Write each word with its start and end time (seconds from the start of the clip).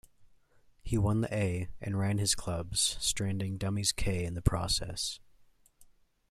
He 0.81 0.97
won 0.97 1.21
the 1.21 1.31
A 1.31 1.69
and 1.79 1.99
ran 1.99 2.17
his 2.17 2.33
clubs, 2.33 2.97
stranding 2.99 3.59
dummy's 3.59 3.91
K 3.91 4.25
in 4.25 4.33
the 4.33 4.41
process. 4.41 5.19